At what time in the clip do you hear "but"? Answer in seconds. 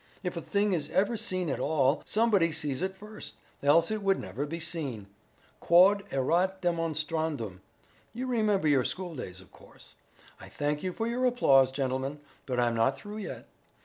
12.47-12.59